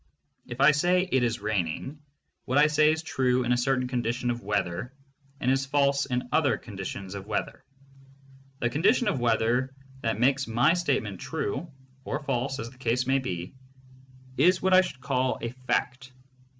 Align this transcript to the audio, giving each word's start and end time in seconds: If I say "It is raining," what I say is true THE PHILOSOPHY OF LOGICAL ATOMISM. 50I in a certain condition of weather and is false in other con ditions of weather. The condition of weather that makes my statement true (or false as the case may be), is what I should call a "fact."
If 0.47 0.61
I 0.61 0.71
say 0.71 1.07
"It 1.11 1.21
is 1.21 1.41
raining," 1.41 1.99
what 2.45 2.57
I 2.57 2.65
say 2.65 2.91
is 2.91 3.03
true 3.03 3.43
THE 3.43 3.43
PHILOSOPHY 3.43 3.43
OF 3.43 3.43
LOGICAL 3.43 3.43
ATOMISM. 3.45 3.45
50I 3.45 3.45
in 3.45 3.51
a 3.51 3.61
certain 3.61 3.87
condition 3.87 4.29
of 4.31 4.41
weather 4.41 4.93
and 5.39 5.51
is 5.51 5.65
false 5.67 6.05
in 6.07 6.29
other 6.31 6.57
con 6.57 6.75
ditions 6.77 7.13
of 7.13 7.27
weather. 7.27 7.63
The 8.61 8.69
condition 8.71 9.07
of 9.07 9.19
weather 9.19 9.75
that 10.01 10.19
makes 10.19 10.47
my 10.47 10.73
statement 10.73 11.19
true 11.21 11.71
(or 12.03 12.23
false 12.23 12.57
as 12.57 12.71
the 12.71 12.79
case 12.79 13.05
may 13.05 13.19
be), 13.19 13.53
is 14.37 14.59
what 14.59 14.73
I 14.73 14.81
should 14.81 15.01
call 15.01 15.37
a 15.39 15.49
"fact." 15.67 16.11